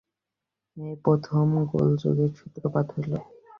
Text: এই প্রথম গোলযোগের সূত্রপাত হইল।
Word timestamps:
এই 0.77 0.93
প্রথম 1.05 1.45
গোলযোগের 1.71 2.31
সূত্রপাত 2.39 2.85
হইল। 2.93 3.11